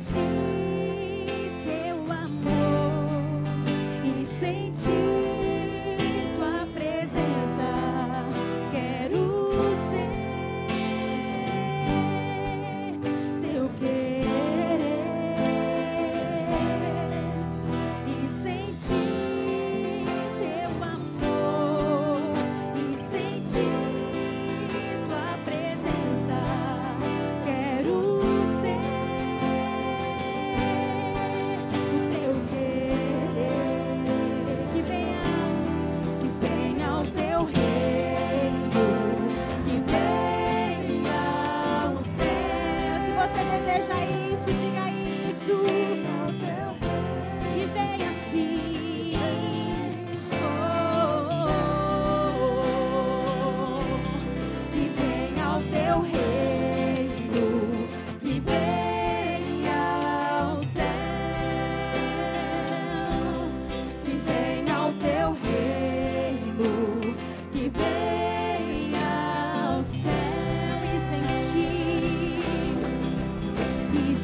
sentir 0.00 1.52
teu 1.64 2.12
amor 2.12 3.42
e 4.04 4.26
sentir. 4.26 5.05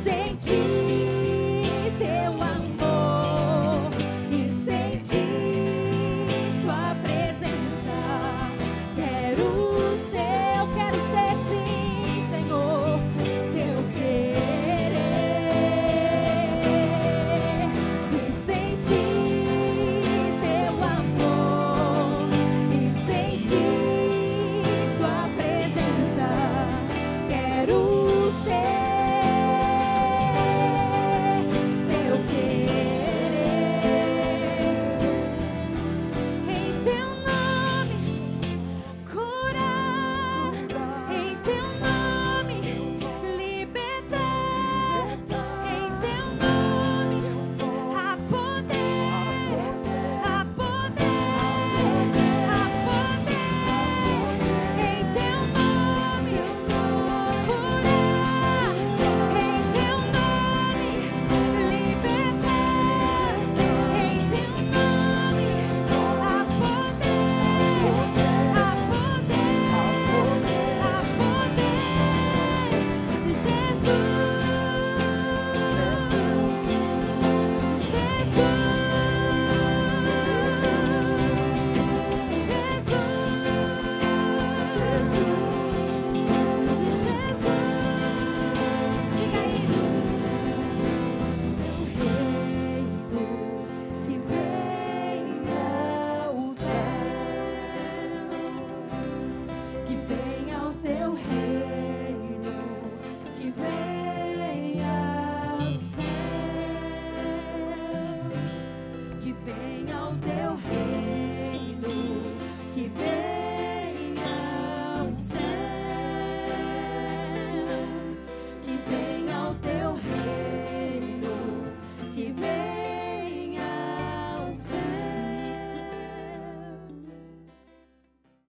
Sentir. 0.04 0.91